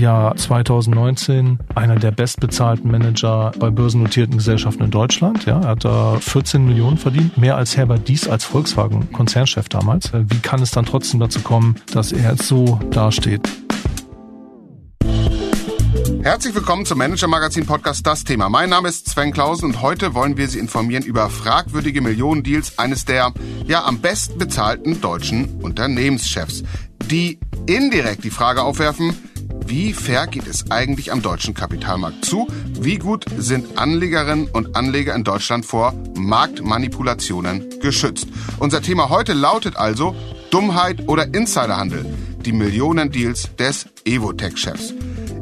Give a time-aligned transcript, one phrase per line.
[0.00, 5.44] ja 2019 einer der bestbezahlten Manager bei börsennotierten Gesellschaften in Deutschland.
[5.44, 10.10] Ja, er hat da 14 Millionen verdient, mehr als Herbert Dies als Volkswagen-Konzernchef damals.
[10.12, 13.48] Wie kann es dann trotzdem dazu kommen, dass er so dasteht?
[16.22, 18.50] Herzlich willkommen zum Manager Magazin Podcast Das Thema.
[18.50, 23.06] Mein Name ist Sven Klausen und heute wollen wir Sie informieren über fragwürdige Millionendeals eines
[23.06, 23.32] der
[23.66, 26.62] ja am besten bezahlten deutschen Unternehmenschefs,
[27.10, 29.14] die indirekt die Frage aufwerfen,
[29.66, 32.46] wie fair geht es eigentlich am deutschen Kapitalmarkt zu?
[32.80, 38.28] Wie gut sind Anlegerinnen und Anleger in Deutschland vor Marktmanipulationen geschützt?
[38.58, 40.14] Unser Thema heute lautet also
[40.50, 42.04] Dummheit oder Insiderhandel,
[42.44, 44.94] die Millionendeals des Evotech-Chefs.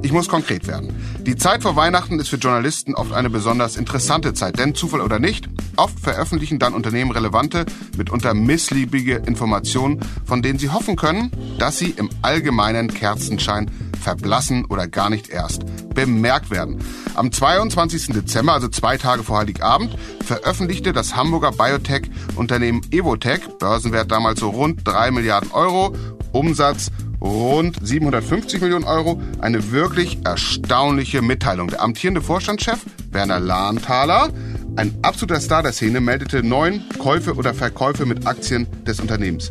[0.02, 0.94] Ich muss konkret werden.
[1.22, 5.18] Die Zeit vor Weihnachten ist für Journalisten oft eine besonders interessante Zeit, denn Zufall oder
[5.18, 7.66] nicht, oft veröffentlichen dann Unternehmen relevante,
[7.96, 14.86] mitunter missliebige Informationen, von denen sie hoffen können, dass sie im allgemeinen Kerzenschein verblassen oder
[14.88, 15.62] gar nicht erst
[15.94, 16.78] bemerkt werden.
[17.14, 18.08] Am 22.
[18.08, 24.86] Dezember, also zwei Tage vor Heiligabend, veröffentlichte das Hamburger Biotech-Unternehmen Evotech, Börsenwert damals so rund
[24.86, 25.94] 3 Milliarden Euro,
[26.32, 26.90] Umsatz
[27.20, 31.68] rund 750 Millionen Euro, eine wirklich erstaunliche Mitteilung.
[31.68, 34.30] Der amtierende Vorstandschef Werner Lahnthaler,
[34.76, 39.50] ein absoluter Star der Szene, meldete neun Käufe oder Verkäufe mit Aktien des Unternehmens.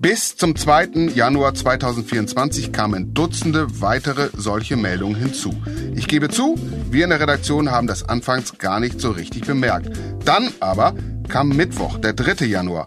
[0.00, 1.10] Bis zum 2.
[1.12, 5.52] Januar 2024 kamen Dutzende weitere solche Meldungen hinzu.
[5.96, 6.54] Ich gebe zu,
[6.88, 9.90] wir in der Redaktion haben das anfangs gar nicht so richtig bemerkt.
[10.24, 10.94] Dann aber
[11.26, 12.46] kam Mittwoch, der 3.
[12.46, 12.86] Januar.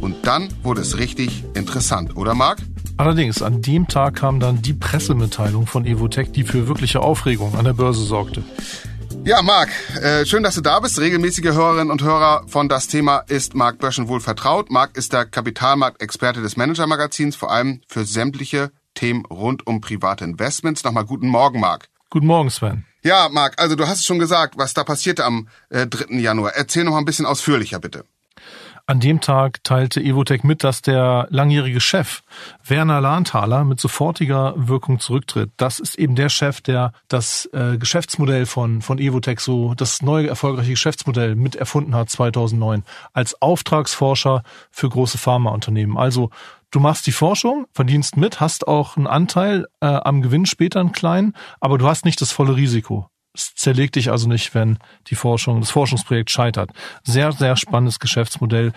[0.00, 2.58] Und dann wurde es richtig interessant, oder Marc?
[2.96, 7.64] Allerdings, an dem Tag kam dann die Pressemitteilung von Evotech, die für wirkliche Aufregung an
[7.64, 8.44] der Börse sorgte.
[9.24, 9.70] Ja, Marc,
[10.02, 10.98] äh, schön, dass du da bist.
[10.98, 14.68] Regelmäßige Hörerinnen und Hörer von das Thema ist Marc Böschen wohl vertraut.
[14.68, 20.82] Marc ist der Kapitalmarktexperte des Manager-Magazins, vor allem für sämtliche Themen rund um private Investments.
[20.82, 21.88] Nochmal guten Morgen, Marc.
[22.10, 22.84] Guten Morgen, Sven.
[23.04, 26.16] Ja, Marc, also du hast es schon gesagt, was da passierte am äh, 3.
[26.16, 26.54] Januar.
[26.56, 28.04] Erzähl noch mal ein bisschen ausführlicher, bitte.
[28.86, 32.22] An dem Tag teilte Evotech mit, dass der langjährige Chef
[32.66, 35.52] Werner Lahnthaler mit sofortiger Wirkung zurücktritt.
[35.56, 40.26] Das ist eben der Chef, der das äh, Geschäftsmodell von, von Evotech, so das neue
[40.26, 42.82] erfolgreiche Geschäftsmodell mit erfunden hat 2009
[43.12, 45.96] als Auftragsforscher für große Pharmaunternehmen.
[45.96, 46.30] Also
[46.72, 50.90] du machst die Forschung, verdienst mit, hast auch einen Anteil äh, am Gewinn später einen
[50.90, 53.11] kleinen, aber du hast nicht das volle Risiko.
[53.34, 56.70] Es zerlegt dich also nicht, wenn die Forschung, das Forschungsprojekt scheitert.
[57.02, 58.72] Sehr, sehr spannendes Geschäftsmodell.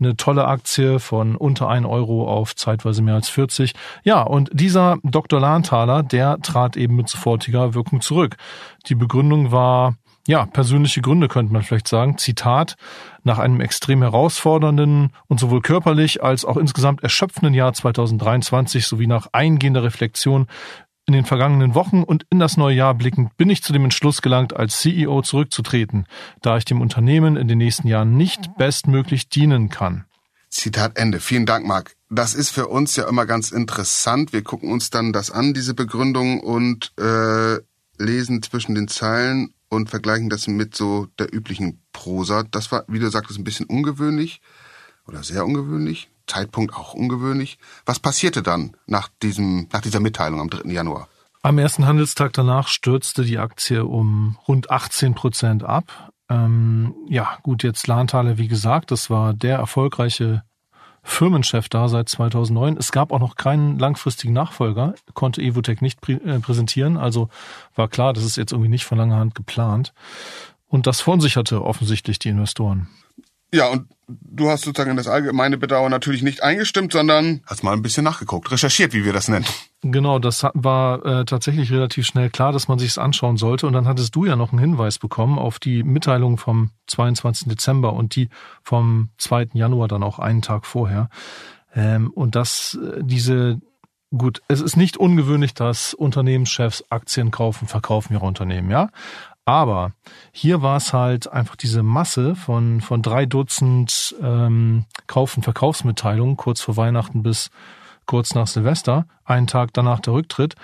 [0.00, 3.74] Eine tolle Aktie von unter ein Euro auf zeitweise mehr als 40.
[4.02, 5.38] Ja, und dieser Dr.
[5.38, 8.36] Lahnthaler, der trat eben mit sofortiger Wirkung zurück.
[8.86, 9.96] Die Begründung war,
[10.26, 12.18] ja, persönliche Gründe könnte man vielleicht sagen.
[12.18, 12.76] Zitat,
[13.24, 19.28] nach einem extrem herausfordernden und sowohl körperlich als auch insgesamt erschöpfenden Jahr 2023 sowie nach
[19.32, 20.46] eingehender Reflexion
[21.10, 24.22] in den vergangenen Wochen und in das neue Jahr blickend bin ich zu dem Entschluss
[24.22, 26.06] gelangt, als CEO zurückzutreten,
[26.40, 30.04] da ich dem Unternehmen in den nächsten Jahren nicht bestmöglich dienen kann.
[30.50, 31.18] Zitat Ende.
[31.18, 31.96] Vielen Dank, Marc.
[32.10, 34.32] Das ist für uns ja immer ganz interessant.
[34.32, 37.58] Wir gucken uns dann das an, diese Begründung, und äh,
[37.98, 42.44] lesen zwischen den Zeilen und vergleichen das mit so der üblichen Prosa.
[42.48, 44.40] Das war, wie du sagtest, ein bisschen ungewöhnlich
[45.08, 46.08] oder sehr ungewöhnlich.
[46.30, 47.58] Zeitpunkt auch ungewöhnlich.
[47.86, 50.70] Was passierte dann nach diesem, nach dieser Mitteilung am 3.
[50.70, 51.08] Januar?
[51.42, 56.12] Am ersten Handelstag danach stürzte die Aktie um rund 18 Prozent ab.
[56.28, 60.42] Ähm, ja, gut, jetzt Lahnthaler, wie gesagt, das war der erfolgreiche
[61.02, 62.76] Firmenchef da seit 2009.
[62.76, 66.98] Es gab auch noch keinen langfristigen Nachfolger, konnte Evotech nicht prä äh, präsentieren.
[66.98, 67.30] Also
[67.74, 69.94] war klar, das ist jetzt irgendwie nicht von langer Hand geplant.
[70.68, 72.88] Und das verunsicherte offensichtlich die Investoren.
[73.52, 77.72] Ja, und du hast sozusagen in das allgemeine Bedauern natürlich nicht eingestimmt, sondern hast mal
[77.72, 79.46] ein bisschen nachgeguckt, recherchiert, wie wir das nennen.
[79.82, 83.66] Genau, das war äh, tatsächlich relativ schnell klar, dass man sich es anschauen sollte.
[83.66, 87.48] Und dann hattest du ja noch einen Hinweis bekommen auf die Mitteilung vom 22.
[87.48, 88.28] Dezember und die
[88.62, 89.48] vom 2.
[89.54, 91.08] Januar dann auch einen Tag vorher.
[91.74, 93.60] Ähm, und dass äh, diese
[94.12, 98.90] Gut, es ist nicht ungewöhnlich, dass Unternehmenschefs Aktien kaufen, verkaufen ihre Unternehmen, ja.
[99.50, 99.94] Aber
[100.30, 106.36] hier war es halt einfach diese Masse von, von drei Dutzend ähm, Kauf- und Verkaufsmitteilungen
[106.36, 107.50] kurz vor Weihnachten bis
[108.06, 110.54] kurz nach Silvester, einen Tag danach der Rücktritt.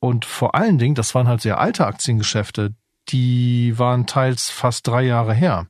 [0.00, 2.74] Und vor allen Dingen, das waren halt sehr alte Aktiengeschäfte,
[3.10, 5.68] die waren teils fast drei Jahre her.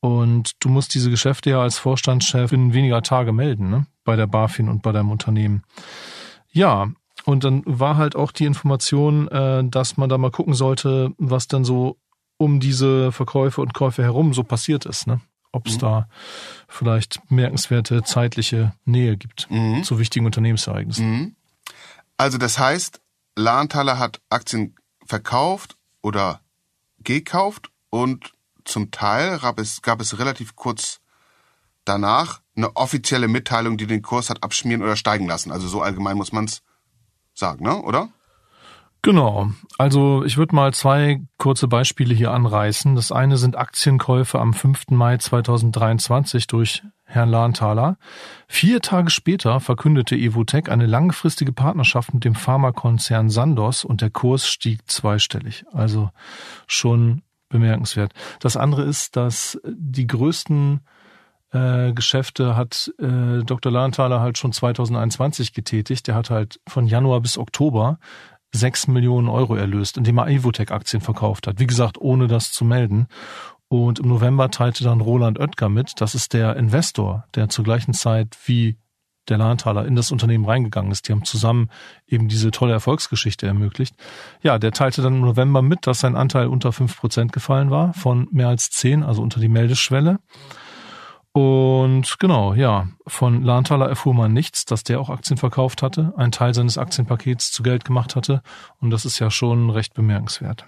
[0.00, 3.86] Und du musst diese Geschäfte ja als Vorstandschef in weniger Tage melden, ne?
[4.04, 5.64] Bei der BaFin und bei deinem Unternehmen.
[6.50, 6.88] Ja,
[7.24, 11.48] und dann war halt auch die Information, äh, dass man da mal gucken sollte, was
[11.48, 11.96] dann so
[12.36, 15.20] um diese Verkäufe und Käufe herum so passiert ist, ne?
[15.52, 15.80] Ob es mhm.
[15.80, 16.08] da
[16.66, 19.84] vielleicht merkenswerte zeitliche Nähe gibt mhm.
[19.84, 21.10] zu wichtigen Unternehmensereignissen.
[21.10, 21.36] Mhm.
[22.16, 23.00] Also das heißt,
[23.36, 24.74] Lahnthaler hat Aktien
[25.04, 26.40] verkauft oder
[27.00, 28.32] gekauft und
[28.64, 31.00] zum Teil gab es, gab es relativ kurz
[31.84, 35.52] danach eine offizielle Mitteilung, die den Kurs hat abschmieren oder steigen lassen.
[35.52, 36.62] Also so allgemein muss man es
[37.34, 37.80] sagen, ne?
[37.82, 38.08] oder?
[39.02, 39.50] Genau.
[39.78, 42.94] Also ich würde mal zwei kurze Beispiele hier anreißen.
[42.94, 44.90] Das eine sind Aktienkäufe am 5.
[44.90, 47.98] Mai 2023 durch Herrn Lahnthaler.
[48.46, 54.46] Vier Tage später verkündete Evotech eine langfristige Partnerschaft mit dem Pharmakonzern Sandoz und der Kurs
[54.46, 55.64] stieg zweistellig.
[55.72, 56.10] Also
[56.68, 58.12] schon bemerkenswert.
[58.38, 60.80] Das andere ist, dass die größten
[61.52, 63.70] äh, Geschäfte hat äh, Dr.
[63.70, 66.06] Lahnthaler halt schon 2021 getätigt.
[66.06, 67.98] Der hat halt von Januar bis Oktober
[68.54, 71.58] sechs Millionen Euro erlöst, indem er Evotech-Aktien verkauft hat.
[71.58, 73.06] Wie gesagt, ohne das zu melden.
[73.68, 77.94] Und im November teilte dann Roland Oetker mit, das ist der Investor, der zur gleichen
[77.94, 78.76] Zeit wie
[79.28, 81.08] der Lahnthaler in das Unternehmen reingegangen ist.
[81.08, 81.70] Die haben zusammen
[82.06, 83.94] eben diese tolle Erfolgsgeschichte ermöglicht.
[84.42, 87.94] Ja, der teilte dann im November mit, dass sein Anteil unter fünf Prozent gefallen war,
[87.94, 90.18] von mehr als zehn, also unter die Meldeschwelle.
[91.32, 96.30] Und genau, ja, von Lahnthaler erfuhr man nichts, dass der auch Aktien verkauft hatte, einen
[96.32, 98.42] Teil seines Aktienpakets zu Geld gemacht hatte.
[98.80, 100.66] Und das ist ja schon recht bemerkenswert.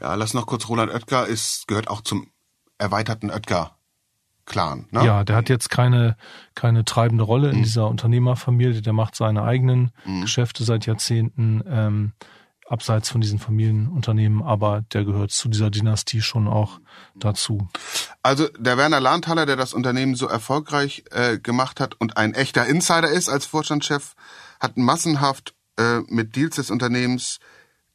[0.00, 2.26] Ja, lass noch kurz, Roland Oetker ist, gehört auch zum
[2.78, 3.76] erweiterten Oetker
[4.44, 4.86] Clan.
[4.90, 5.04] Ne?
[5.04, 6.16] Ja, der hat jetzt keine,
[6.56, 7.62] keine treibende Rolle in mhm.
[7.62, 8.82] dieser Unternehmerfamilie.
[8.82, 10.22] Der macht seine eigenen mhm.
[10.22, 11.62] Geschäfte seit Jahrzehnten.
[11.66, 12.12] Ähm,
[12.72, 16.80] abseits von diesen Familienunternehmen, aber der gehört zu dieser Dynastie schon auch
[17.14, 17.68] dazu.
[18.22, 22.66] Also der Werner Lahnthaler, der das Unternehmen so erfolgreich äh, gemacht hat und ein echter
[22.66, 24.14] Insider ist als Vorstandschef,
[24.58, 27.38] hat massenhaft äh, mit Deals des Unternehmens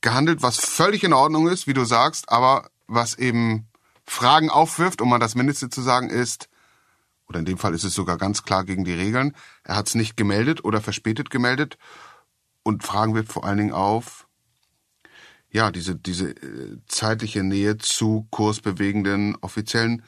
[0.01, 3.67] gehandelt, was völlig in Ordnung ist, wie du sagst, aber was eben
[4.05, 6.49] Fragen aufwirft, um mal das Mindeste zu sagen, ist,
[7.27, 9.95] oder in dem Fall ist es sogar ganz klar gegen die Regeln, er hat es
[9.95, 11.77] nicht gemeldet oder verspätet gemeldet
[12.63, 14.26] und Fragen wirft vor allen Dingen auf,
[15.51, 20.03] ja, diese, diese äh, zeitliche Nähe zu kursbewegenden offiziellen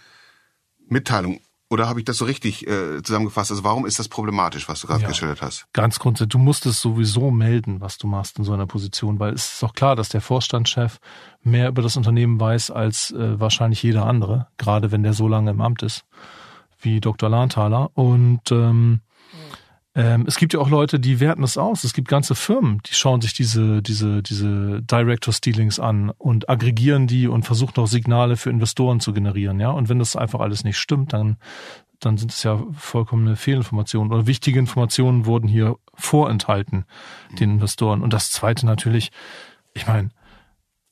[0.88, 1.40] Mitteilungen.
[1.72, 3.52] Oder habe ich das so richtig äh, zusammengefasst?
[3.52, 5.68] Also warum ist das problematisch, was du gerade ja, geschildert hast?
[5.72, 9.34] Ganz grundsätzlich, du musst es sowieso melden, was du machst in so einer Position, weil
[9.34, 10.98] es ist doch klar, dass der Vorstandschef
[11.44, 15.52] mehr über das Unternehmen weiß als äh, wahrscheinlich jeder andere, gerade wenn der so lange
[15.52, 16.06] im Amt ist
[16.82, 17.30] wie Dr.
[17.30, 17.92] Lahnthaler.
[17.94, 19.02] Und ähm,
[20.00, 21.84] ähm, es gibt ja auch Leute, die werten das aus.
[21.84, 27.06] Es gibt ganze Firmen, die schauen sich diese, diese, diese Director Stealings an und aggregieren
[27.06, 29.72] die und versuchen auch Signale für Investoren zu generieren, ja.
[29.72, 31.36] Und wenn das einfach alles nicht stimmt, dann,
[32.00, 36.86] dann sind es ja vollkommene Fehlinformationen oder wichtige Informationen wurden hier vorenthalten,
[37.38, 38.02] den Investoren.
[38.02, 39.12] Und das zweite natürlich,
[39.74, 40.12] ich meine,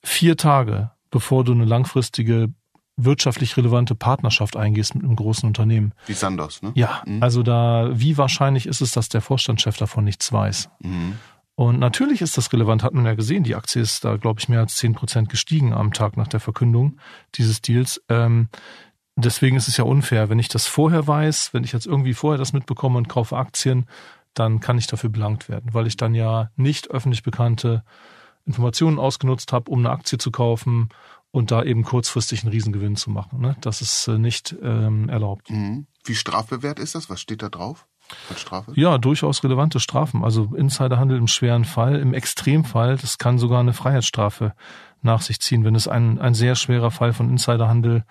[0.04, 2.50] vier Tage bevor du eine langfristige
[2.98, 5.94] wirtschaftlich relevante Partnerschaft eingehst mit einem großen Unternehmen.
[6.08, 6.72] Wie Sandos, ne?
[6.76, 7.22] Ja, mhm.
[7.22, 10.70] also da, wie wahrscheinlich ist es, dass der Vorstandschef davon nichts weiß?
[10.80, 11.18] Mhm.
[11.56, 13.44] Und natürlich ist das relevant, hat man ja gesehen.
[13.44, 16.40] Die Aktie ist da, glaube ich, mehr als zehn Prozent gestiegen am Tag nach der
[16.40, 17.00] Verkündung
[17.36, 18.04] dieses Deals.
[18.10, 18.50] Ähm,
[19.16, 20.30] deswegen ist es ja unfair.
[20.30, 23.88] Wenn ich das vorher weiß, wenn ich jetzt irgendwie vorher das mitbekomme und kaufe Aktien,
[24.36, 27.84] dann kann ich dafür belangt werden, weil ich dann ja nicht öffentlich bekannte
[28.46, 30.90] Informationen ausgenutzt habe, um eine Aktie zu kaufen
[31.32, 33.40] und da eben kurzfristig einen Riesengewinn zu machen.
[33.40, 33.56] Ne?
[33.62, 35.50] Das ist äh, nicht ähm, erlaubt.
[35.50, 35.88] Mhm.
[36.04, 37.10] Wie strafbewehrt ist das?
[37.10, 37.86] Was steht da drauf?
[38.76, 40.24] Ja, durchaus relevante Strafen.
[40.24, 44.54] Also Insiderhandel im schweren Fall, im Extremfall, das kann sogar eine Freiheitsstrafe
[45.02, 48.06] nach sich ziehen, wenn es ein, ein sehr schwerer Fall von Insiderhandel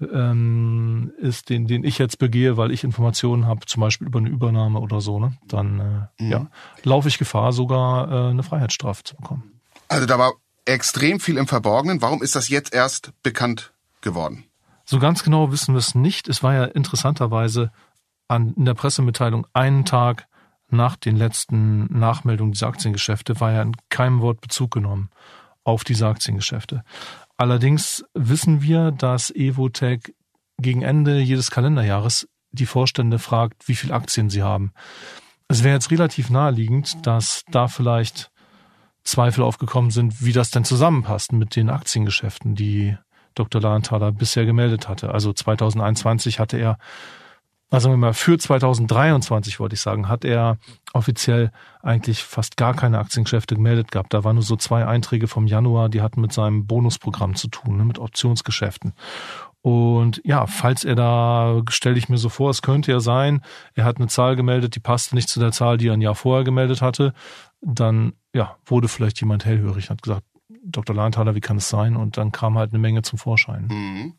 [0.00, 4.28] ähm, ist, den, den ich jetzt begehe, weil ich Informationen habe, zum Beispiel über eine
[4.28, 5.36] Übernahme oder so, ne?
[5.46, 5.80] dann
[6.18, 6.30] äh, mhm.
[6.30, 6.46] ja,
[6.82, 9.60] laufe ich Gefahr, sogar äh, eine Freiheitsstrafe zu bekommen.
[9.88, 10.34] Also da war
[10.66, 12.02] extrem viel im Verborgenen.
[12.02, 14.44] Warum ist das jetzt erst bekannt geworden?
[14.84, 16.28] So ganz genau wissen wir es nicht.
[16.28, 17.72] Es war ja interessanterweise
[18.28, 20.28] an, in der Pressemitteilung einen Tag
[20.68, 25.10] nach den letzten Nachmeldungen dieser Aktiengeschäfte war ja in keinem Wort Bezug genommen
[25.64, 26.82] auf diese Aktiengeschäfte.
[27.36, 30.14] Allerdings wissen wir, dass Evotech
[30.58, 34.72] gegen Ende jedes Kalenderjahres die Vorstände fragt, wie viele Aktien sie haben.
[35.48, 38.30] Es wäre jetzt relativ naheliegend, dass da vielleicht
[39.06, 42.96] Zweifel aufgekommen sind, wie das denn zusammenpasst mit den Aktiengeschäften, die
[43.34, 43.60] Dr.
[43.60, 45.12] Lahnthaler bisher gemeldet hatte.
[45.12, 46.78] Also 2021 hatte er,
[47.70, 50.58] also wir mal für 2023 wollte ich sagen, hat er
[50.92, 51.50] offiziell
[51.82, 54.14] eigentlich fast gar keine Aktiengeschäfte gemeldet gehabt.
[54.14, 57.76] Da waren nur so zwei Einträge vom Januar, die hatten mit seinem Bonusprogramm zu tun,
[57.76, 58.92] ne, mit Optionsgeschäften.
[59.62, 63.42] Und ja, falls er da, stelle ich mir so vor, es könnte ja sein,
[63.74, 66.14] er hat eine Zahl gemeldet, die passte nicht zu der Zahl, die er ein Jahr
[66.14, 67.14] vorher gemeldet hatte
[67.66, 70.24] dann ja, wurde vielleicht jemand hellhörig und hat gesagt,
[70.62, 70.94] Dr.
[70.94, 71.96] Lahnthaler, wie kann es sein?
[71.96, 73.66] Und dann kam halt eine Menge zum Vorschein.
[73.68, 74.14] Mhm.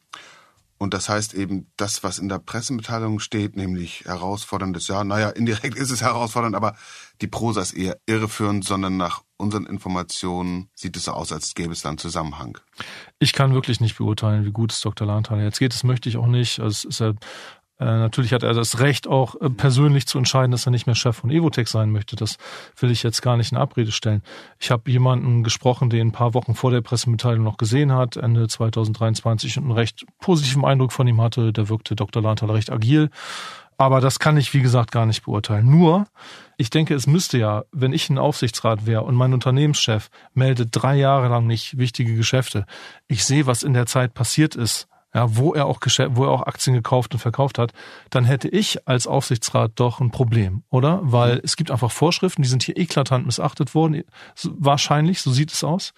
[0.78, 5.76] Und das heißt eben, das, was in der Pressemitteilung steht, nämlich herausforderndes Jahr, naja, indirekt
[5.78, 6.76] ist es herausfordernd, aber
[7.22, 11.74] die Prosa ist eher irreführend, sondern nach unseren Informationen sieht es so aus, als gäbe
[11.74, 12.58] es da einen Zusammenhang.
[13.20, 15.08] Ich kann wirklich nicht beurteilen, wie gut es Dr.
[15.08, 15.74] Lanthaler jetzt geht.
[15.74, 16.60] Das möchte ich auch nicht.
[16.60, 17.14] Also es ist ja
[17.80, 20.96] äh, natürlich hat er das Recht, auch äh, persönlich zu entscheiden, dass er nicht mehr
[20.96, 22.16] Chef von Evotech sein möchte.
[22.16, 22.38] Das
[22.80, 24.24] will ich jetzt gar nicht in Abrede stellen.
[24.60, 28.48] Ich habe jemanden gesprochen, den ein paar Wochen vor der Pressemitteilung noch gesehen hat, Ende
[28.48, 31.54] 2023 und einen recht positiven Eindruck von ihm hatte.
[31.54, 32.24] Der wirkte Dr.
[32.24, 33.10] Lantal recht agil.
[33.80, 35.70] Aber das kann ich, wie gesagt, gar nicht beurteilen.
[35.70, 36.08] Nur,
[36.58, 40.96] ich denke, es müsste ja, wenn ich ein Aufsichtsrat wäre und mein Unternehmenschef meldet drei
[40.96, 42.66] Jahre lang nicht wichtige Geschäfte,
[43.08, 44.88] ich sehe, was in der Zeit passiert ist
[45.18, 47.74] ja, wo er auch wo er auch Aktien gekauft und verkauft hat,
[48.12, 51.00] dann hätte ich als Aufsichtsrat doch ein Problem, oder?
[51.02, 54.04] Weil es gibt einfach Vorschriften, die sind hier eklatant missachtet worden.
[54.44, 55.94] Wahrscheinlich, so sieht es aus.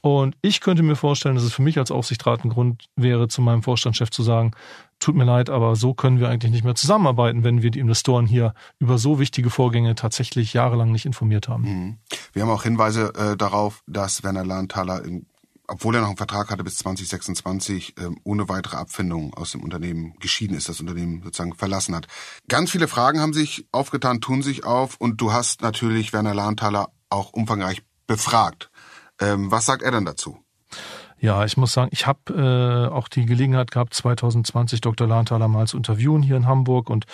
[0.00, 3.42] Und ich könnte mir vorstellen, dass es für mich als Aufsichtsrat ein Grund wäre, zu
[3.42, 4.52] meinem Vorstandschef zu sagen,
[5.00, 8.26] tut mir leid, aber so können wir eigentlich nicht mehr zusammenarbeiten, wenn wir die Investoren
[8.26, 11.64] hier über so wichtige Vorgänge tatsächlich jahrelang nicht informiert haben.
[11.64, 11.96] Mhm.
[12.32, 15.26] Wir haben auch Hinweise äh, darauf, dass Werner Lahnthaler in
[15.72, 20.14] obwohl er noch einen Vertrag hatte bis 2026, ähm, ohne weitere Abfindung aus dem Unternehmen
[20.20, 22.08] geschieden ist, das Unternehmen sozusagen verlassen hat.
[22.46, 26.92] Ganz viele Fragen haben sich aufgetan, tun sich auf und du hast natürlich Werner Lahnthaler
[27.08, 28.70] auch umfangreich befragt.
[29.18, 30.41] Ähm, was sagt er dann dazu?
[31.22, 35.06] Ja, ich muss sagen, ich habe äh, auch die Gelegenheit gehabt, 2020 Dr.
[35.06, 37.06] Lahnthaler mal zu interviewen hier in Hamburg und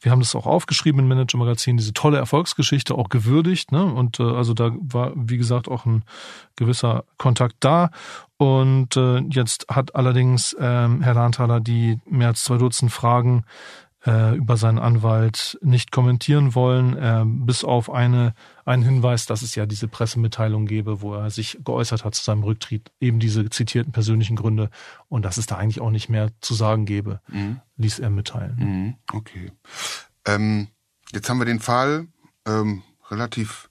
[0.00, 3.72] wir haben das auch aufgeschrieben im Manager Magazin, diese tolle Erfolgsgeschichte auch gewürdigt.
[3.72, 3.84] Ne?
[3.84, 6.04] Und äh, also da war, wie gesagt, auch ein
[6.54, 7.90] gewisser Kontakt da.
[8.36, 13.44] Und äh, jetzt hat allerdings ähm, Herr Lahnthaler die mehr als zwei Dutzend Fragen
[14.08, 18.32] äh, über seinen Anwalt nicht kommentieren wollen, äh, bis auf eine,
[18.64, 22.42] einen Hinweis, dass es ja diese Pressemitteilung gäbe, wo er sich geäußert hat zu seinem
[22.42, 24.70] Rücktritt, eben diese zitierten persönlichen Gründe
[25.08, 27.60] und dass es da eigentlich auch nicht mehr zu sagen gäbe, mhm.
[27.76, 28.56] ließ er mitteilen.
[28.58, 28.94] Mhm.
[29.12, 29.52] Okay.
[30.24, 30.68] Ähm,
[31.12, 32.08] jetzt haben wir den Fall
[32.46, 33.68] ähm, relativ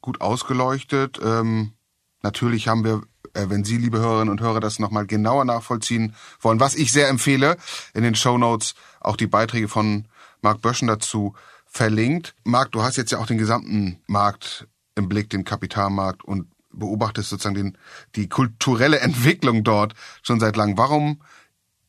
[0.00, 1.20] gut ausgeleuchtet.
[1.22, 1.74] Ähm,
[2.22, 3.02] natürlich haben wir
[3.34, 7.56] wenn Sie, liebe Hörerinnen und Hörer, das nochmal genauer nachvollziehen wollen, was ich sehr empfehle,
[7.94, 10.06] in den Show Notes auch die Beiträge von
[10.42, 11.34] Marc Böschen dazu
[11.66, 12.34] verlinkt.
[12.44, 17.30] Marc, du hast jetzt ja auch den gesamten Markt im Blick, den Kapitalmarkt und beobachtest
[17.30, 17.78] sozusagen den,
[18.14, 20.78] die kulturelle Entwicklung dort schon seit langem.
[20.78, 21.22] Warum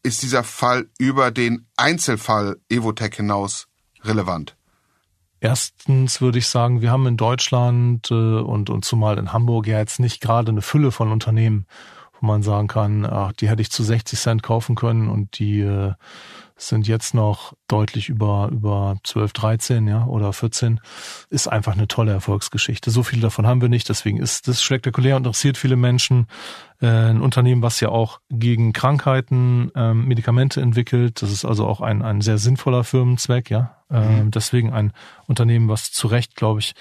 [0.03, 3.67] ist dieser Fall über den Einzelfall Evotech hinaus
[4.03, 4.55] relevant?
[5.43, 9.79] Erstens würde ich sagen, wir haben in Deutschland äh, und, und zumal in Hamburg ja
[9.79, 11.65] jetzt nicht gerade eine Fülle von Unternehmen,
[12.19, 15.61] wo man sagen kann, ach, die hätte ich zu 60 Cent kaufen können und die
[15.61, 15.93] äh,
[16.67, 20.79] sind jetzt noch deutlich über, über 12, 13, ja, oder 14,
[21.29, 22.91] ist einfach eine tolle Erfolgsgeschichte.
[22.91, 26.27] So viel davon haben wir nicht, deswegen ist das spektakulär und interessiert viele Menschen.
[26.79, 31.21] Äh, ein Unternehmen, was ja auch gegen Krankheiten ähm, Medikamente entwickelt.
[31.21, 33.77] Das ist also auch ein, ein sehr sinnvoller Firmenzweck, ja.
[33.89, 34.31] Ähm, mhm.
[34.31, 34.93] Deswegen ein
[35.27, 36.73] Unternehmen, was zu Recht, glaube ich,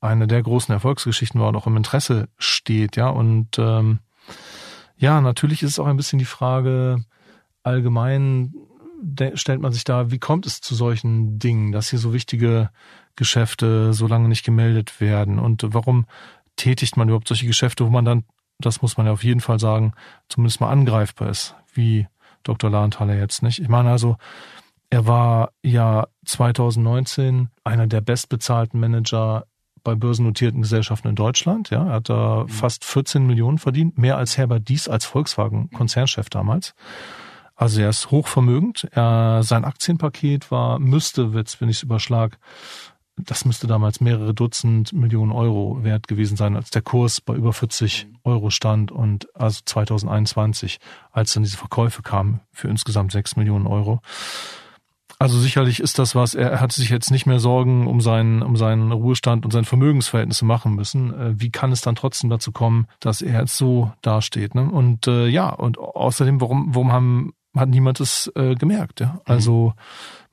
[0.00, 3.08] eine der großen Erfolgsgeschichten war und auch im Interesse steht, ja.
[3.08, 4.00] Und ähm,
[4.96, 7.04] ja, natürlich ist es auch ein bisschen die Frage
[7.62, 8.54] allgemein,
[9.34, 12.70] stellt man sich da, wie kommt es zu solchen Dingen, dass hier so wichtige
[13.16, 16.06] Geschäfte so lange nicht gemeldet werden und warum
[16.56, 18.24] tätigt man überhaupt solche Geschäfte, wo man dann,
[18.58, 19.92] das muss man ja auf jeden Fall sagen,
[20.28, 22.06] zumindest mal angreifbar ist, wie
[22.42, 22.70] Dr.
[22.70, 23.60] Lahnthaler jetzt nicht.
[23.60, 24.16] Ich meine also,
[24.90, 29.46] er war ja 2019 einer der bestbezahlten Manager
[29.82, 31.70] bei börsennotierten Gesellschaften in Deutschland.
[31.70, 32.48] Ja, er hat da mhm.
[32.48, 36.74] fast 14 Millionen verdient, mehr als Herbert Dies als Volkswagen-Konzernchef damals.
[37.56, 38.86] Also er ist hochvermögend.
[38.92, 42.38] Er, sein Aktienpaket war, müsste, wenn ich es überschlag,
[43.16, 47.54] das müsste damals mehrere Dutzend Millionen Euro wert gewesen sein, als der Kurs bei über
[47.54, 50.78] 40 Euro stand und also 2021,
[51.12, 54.02] als dann diese Verkäufe kamen für insgesamt 6 Millionen Euro.
[55.18, 58.54] Also sicherlich ist das was, er hat sich jetzt nicht mehr Sorgen um seinen, um
[58.56, 61.14] seinen Ruhestand und sein Vermögensverhältnisse machen müssen.
[61.14, 64.54] Äh, wie kann es dann trotzdem dazu kommen, dass er jetzt so dasteht?
[64.54, 64.70] Ne?
[64.70, 69.00] Und äh, ja, und außerdem, warum, warum haben hat niemand es äh, gemerkt.
[69.00, 69.20] Ja?
[69.24, 69.74] Also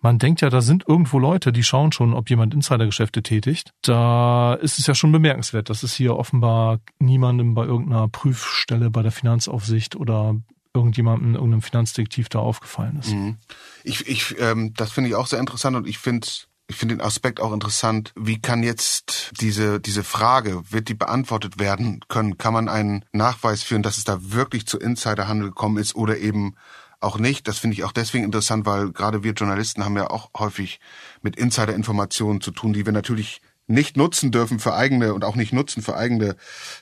[0.01, 3.71] man denkt ja, da sind irgendwo Leute, die schauen schon, ob jemand Insidergeschäfte tätigt.
[3.81, 9.01] Da ist es ja schon bemerkenswert, dass es hier offenbar niemandem bei irgendeiner Prüfstelle bei
[9.01, 10.35] der Finanzaufsicht oder
[10.73, 13.11] irgendjemandem, irgendeinem Finanzdetektiv da aufgefallen ist.
[13.11, 13.37] Mhm.
[13.83, 16.27] Ich, ich, ähm, das finde ich auch sehr interessant und ich finde
[16.67, 18.13] ich finde den Aspekt auch interessant.
[18.15, 22.37] Wie kann jetzt diese, diese Frage, wird die beantwortet werden können?
[22.37, 26.55] Kann man einen Nachweis führen, dass es da wirklich zu Insiderhandel gekommen ist oder eben
[27.03, 27.47] auch nicht.
[27.47, 30.79] Das finde ich auch deswegen interessant, weil gerade wir Journalisten haben ja auch häufig
[31.21, 35.53] mit Insider-Informationen zu tun, die wir natürlich nicht nutzen dürfen für eigene und auch nicht
[35.53, 36.35] nutzen für eigene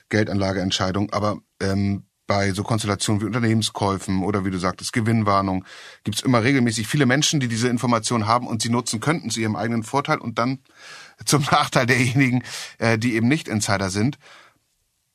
[0.08, 1.12] Geldanlageentscheidungen.
[1.12, 5.64] Aber ähm, bei so Konstellationen wie Unternehmenskäufen oder wie du sagtest, Gewinnwarnung,
[6.04, 9.40] gibt es immer regelmäßig viele Menschen, die diese Informationen haben und sie nutzen könnten zu
[9.40, 10.60] ihrem eigenen Vorteil und dann
[11.24, 12.42] zum Nachteil derjenigen,
[12.78, 14.18] äh, die eben nicht Insider sind.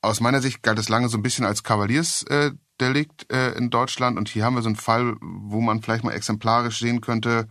[0.02, 4.30] Aus meiner Sicht galt es lange so ein bisschen als Kavaliersdelikt äh, in Deutschland und
[4.30, 7.48] hier haben wir so einen Fall, wo man vielleicht mal exemplarisch sehen könnte,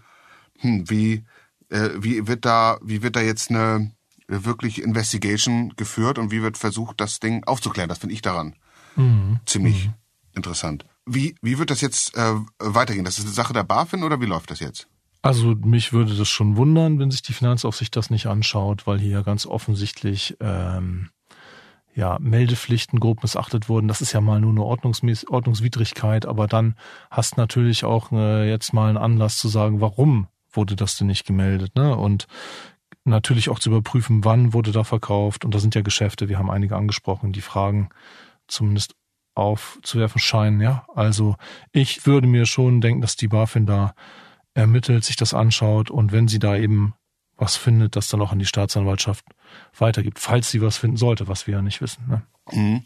[0.58, 1.24] hm, wie,
[1.70, 3.90] äh, wie wird da, wie wird da jetzt eine
[4.28, 7.88] wirklich Investigation geführt und wie wird versucht, das Ding aufzuklären.
[7.88, 8.54] Das finde ich daran
[8.96, 9.40] mhm.
[9.46, 9.94] ziemlich mhm.
[10.34, 10.84] interessant.
[11.06, 13.04] Wie, wie wird das jetzt äh, weitergehen?
[13.04, 14.88] Das ist eine Sache der BaFin oder wie läuft das jetzt?
[15.22, 19.22] Also mich würde das schon wundern, wenn sich die Finanzaufsicht das nicht anschaut, weil hier
[19.22, 21.10] ganz offensichtlich ähm,
[21.96, 23.88] ja, Meldepflichten grob missachtet wurden.
[23.88, 26.76] Das ist ja mal nur eine Ordnungsmäß Ordnungswidrigkeit, aber dann
[27.10, 31.26] hast natürlich auch äh, jetzt mal einen Anlass zu sagen, warum wurde das denn nicht
[31.26, 31.96] gemeldet, ne?
[31.96, 32.26] Und
[33.04, 35.44] natürlich auch zu überprüfen, wann wurde da verkauft.
[35.44, 37.88] Und da sind ja Geschäfte, wir haben einige angesprochen, die Fragen
[38.46, 38.94] zumindest
[39.34, 40.60] aufzuwerfen scheinen.
[40.60, 41.36] Ja, also
[41.72, 43.94] ich würde mir schon denken, dass die BaFin da
[44.52, 46.94] ermittelt, sich das anschaut und wenn sie da eben
[47.36, 49.24] was findet, das dann auch an die Staatsanwaltschaft
[49.78, 52.04] weitergibt, falls sie was finden sollte, was wir ja nicht wissen.
[52.08, 52.22] Ne?
[52.52, 52.82] Mhm.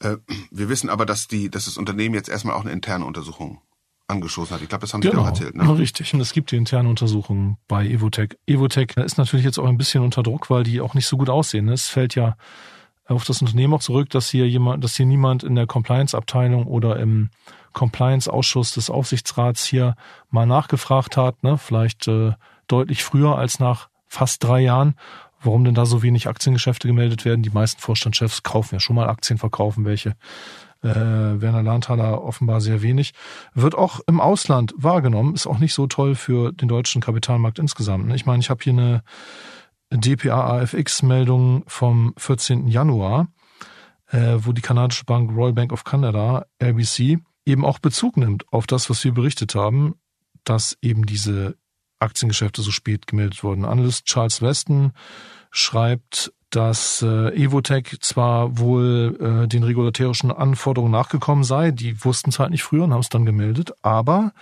[0.00, 0.16] Äh,
[0.50, 3.60] wir wissen aber, dass die, dass das Unternehmen jetzt erstmal auch eine interne Untersuchung
[4.06, 4.62] angeschossen hat.
[4.62, 5.54] Ich glaube, das haben Sie genau, auch erzählt.
[5.54, 5.78] Ne?
[5.78, 6.12] Richtig.
[6.12, 8.36] Und es gibt die interne Untersuchung bei Evotech.
[8.46, 11.30] Evotech ist natürlich jetzt auch ein bisschen unter Druck, weil die auch nicht so gut
[11.30, 11.68] aussehen.
[11.68, 12.36] Es fällt ja
[13.06, 16.98] auf das Unternehmen auch zurück, dass hier jemand, dass hier niemand in der Compliance-Abteilung oder
[16.98, 17.30] im
[17.72, 19.94] Compliance-Ausschuss des Aufsichtsrats hier
[20.30, 21.58] mal nachgefragt hat, ne?
[21.58, 22.32] vielleicht äh,
[22.66, 24.94] deutlich früher als nach fast drei Jahren,
[25.42, 27.42] warum denn da so wenig Aktiengeschäfte gemeldet werden.
[27.42, 30.16] Die meisten Vorstandschefs kaufen ja schon mal Aktien, verkaufen welche
[30.84, 33.14] äh, Werner Lahnthaler offenbar sehr wenig,
[33.54, 38.06] wird auch im Ausland wahrgenommen, ist auch nicht so toll für den deutschen Kapitalmarkt insgesamt.
[38.06, 38.14] Ne?
[38.14, 39.02] Ich meine, ich habe hier eine
[39.90, 42.68] DPA-AFX-Meldung vom 14.
[42.68, 43.28] Januar,
[44.08, 48.66] äh, wo die kanadische Bank Royal Bank of Canada, RBC, eben auch Bezug nimmt auf
[48.66, 49.94] das, was wir berichtet haben,
[50.44, 51.56] dass eben diese
[51.98, 53.64] Aktiengeschäfte so spät gemeldet wurden.
[53.64, 54.92] Analyst Charles Weston
[55.50, 62.38] schreibt, dass äh, Evotech zwar wohl äh, den regulatorischen Anforderungen nachgekommen sei, die wussten es
[62.38, 64.32] halt nicht früher und haben es dann gemeldet, aber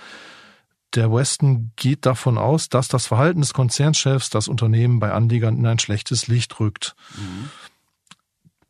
[0.95, 5.67] der Weston geht davon aus, dass das Verhalten des Konzernchefs das Unternehmen bei Anlegern in
[5.67, 6.95] ein schlechtes Licht rückt.
[7.17, 7.49] Mhm.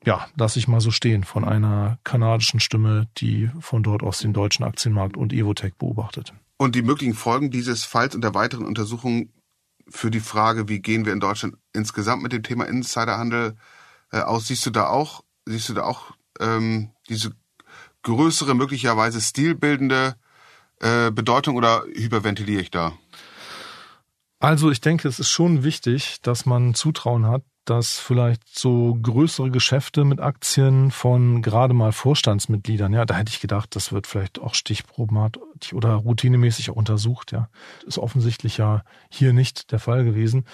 [0.05, 4.33] Ja, lasse ich mal so stehen von einer kanadischen Stimme, die von dort aus den
[4.33, 6.33] deutschen Aktienmarkt und Evotech beobachtet.
[6.63, 9.33] Und die möglichen Folgen dieses Falls und der weiteren Untersuchungen
[9.89, 13.57] für die Frage, wie gehen wir in Deutschland insgesamt mit dem Thema Insiderhandel
[14.13, 17.33] äh, aus, siehst du da auch, siehst du da auch ähm, diese
[18.05, 20.15] größere, möglicherweise stilbildende
[20.79, 22.93] äh, Bedeutung oder hyperventiliere ich da?
[24.39, 29.51] Also ich denke, es ist schon wichtig, dass man Zutrauen hat, dass vielleicht so größere
[29.51, 34.41] Geschäfte mit Aktien von gerade mal Vorstandsmitgliedern, ja, da hätte ich gedacht, das wird vielleicht
[34.41, 37.49] auch stichprobenartig oder routinemäßig untersucht, ja.
[37.87, 40.45] Ist offensichtlich ja hier nicht der Fall gewesen.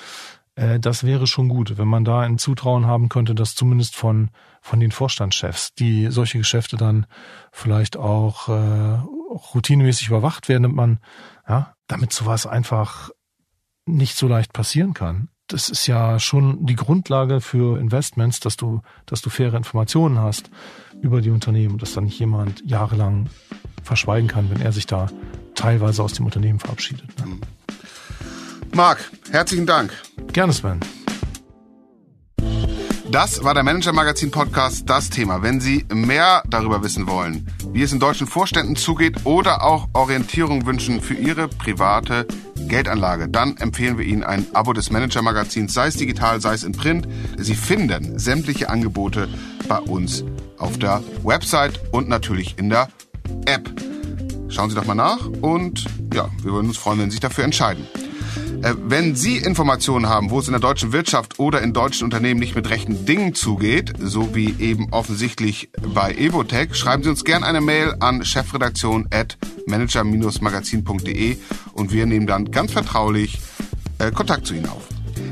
[0.54, 4.30] Äh, das wäre schon gut, wenn man da ein Zutrauen haben könnte, dass zumindest von,
[4.60, 7.06] von den Vorstandschefs, die solche Geschäfte dann
[7.52, 8.98] vielleicht auch, äh,
[9.54, 10.98] routinemäßig überwacht werden, damit man,
[11.48, 13.10] ja, damit sowas einfach
[13.86, 18.82] nicht so leicht passieren kann das ist ja schon die Grundlage für Investments, dass du,
[19.06, 20.50] dass du faire Informationen hast
[21.00, 23.28] über die Unternehmen, dass da nicht jemand jahrelang
[23.82, 25.08] verschweigen kann, wenn er sich da
[25.54, 27.08] teilweise aus dem Unternehmen verabschiedet.
[27.18, 27.38] Ne?
[28.74, 29.92] Marc, herzlichen Dank.
[30.32, 30.80] Gerne, Sven.
[33.10, 35.42] Das war der Manager Magazin Podcast Das Thema.
[35.42, 40.66] Wenn Sie mehr darüber wissen wollen, wie es in deutschen Vorständen zugeht oder auch Orientierung
[40.66, 45.86] wünschen für Ihre private Geldanlage, dann empfehlen wir Ihnen ein Abo des Manager Magazins, sei
[45.86, 47.08] es digital, sei es in Print.
[47.38, 49.30] Sie finden sämtliche Angebote
[49.68, 50.22] bei uns
[50.58, 52.88] auf der Website und natürlich in der
[53.46, 53.70] App.
[54.50, 57.44] Schauen Sie doch mal nach und ja, wir würden uns freuen, wenn Sie sich dafür
[57.44, 57.86] entscheiden.
[58.62, 62.40] Äh, wenn Sie Informationen haben, wo es in der deutschen Wirtschaft oder in deutschen Unternehmen
[62.40, 67.46] nicht mit rechten Dingen zugeht, so wie eben offensichtlich bei Evotech, schreiben Sie uns gerne
[67.46, 71.36] eine Mail an chefredaktion at manager-magazin.de
[71.72, 73.38] und wir nehmen dann ganz vertraulich
[73.98, 74.82] äh, Kontakt zu Ihnen auf.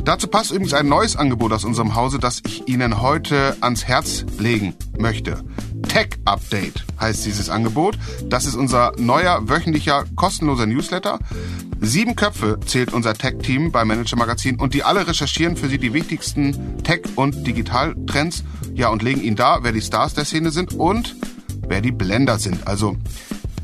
[0.05, 4.25] Dazu passt übrigens ein neues Angebot aus unserem Hause, das ich Ihnen heute ans Herz
[4.39, 5.43] legen möchte.
[5.89, 7.99] Tech Update heißt dieses Angebot.
[8.25, 11.19] Das ist unser neuer wöchentlicher kostenloser Newsletter.
[11.81, 15.93] Sieben Köpfe zählt unser Tech-Team bei Manager Magazin und die alle recherchieren für Sie die
[15.93, 18.45] wichtigsten Tech- und Digitaltrends.
[18.75, 21.17] Ja, und legen Ihnen da, wer die Stars der Szene sind und
[21.69, 22.67] wer die Blender sind.
[22.67, 22.97] Also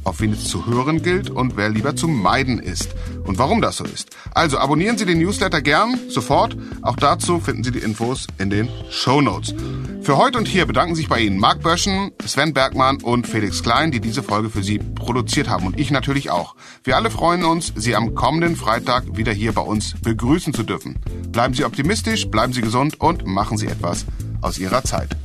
[0.05, 3.77] auf wen es zu hören gilt und wer lieber zu meiden ist und warum das
[3.77, 4.11] so ist.
[4.35, 6.57] Also abonnieren Sie den Newsletter gern, sofort.
[6.83, 9.55] Auch dazu finden Sie die Infos in den Show Notes.
[10.03, 13.93] Für heute und hier bedanken sich bei Ihnen Marc Böschen, Sven Bergmann und Felix Klein,
[13.93, 16.57] die diese Folge für Sie produziert haben und ich natürlich auch.
[16.83, 20.99] Wir alle freuen uns, Sie am kommenden Freitag wieder hier bei uns begrüßen zu dürfen.
[21.29, 24.05] Bleiben Sie optimistisch, bleiben Sie gesund und machen Sie etwas
[24.41, 25.17] aus Ihrer Zeit.